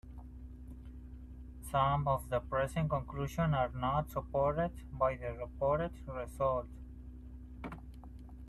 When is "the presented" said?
2.31-2.89